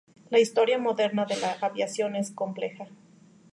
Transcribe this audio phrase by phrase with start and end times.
[0.31, 2.87] La historia moderna de la aviación es compleja.